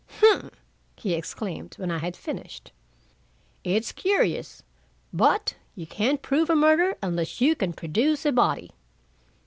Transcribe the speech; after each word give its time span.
"Humph!" 0.19 0.55
he 0.95 1.13
exclaimed, 1.13 1.75
when 1.77 1.91
I 1.91 1.99
had 1.99 2.17
finished. 2.17 2.71
"It's 3.63 3.91
curious, 3.91 4.63
but 5.13 5.53
you 5.75 5.85
can't 5.85 6.23
prove 6.23 6.49
a 6.49 6.55
murder 6.55 6.97
unless 7.03 7.39
you 7.39 7.55
can 7.55 7.71
produce 7.71 8.25
a 8.25 8.31
body." 8.31 8.71